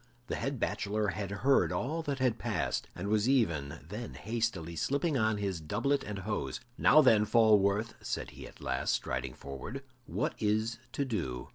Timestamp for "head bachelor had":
0.35-1.29